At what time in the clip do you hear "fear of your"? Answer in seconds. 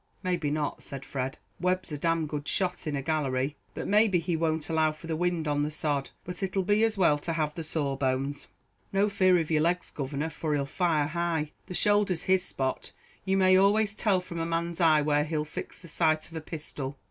9.09-9.61